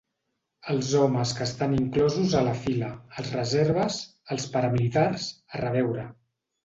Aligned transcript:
Els 0.73 0.87
homes 1.01 1.33
que 1.39 1.43
estan 1.49 1.75
inclosos 1.81 2.33
a 2.39 2.41
la 2.47 2.55
fila, 2.63 2.89
els 3.23 3.29
reserves, 3.35 4.01
els 4.37 4.49
paramilitars, 4.57 5.29
arreveure. 5.59 6.09